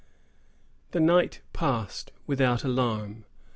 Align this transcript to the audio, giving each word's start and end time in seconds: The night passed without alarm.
The 0.93 0.99
night 0.99 1.41
passed 1.53 2.11
without 2.25 2.63
alarm. 2.63 3.23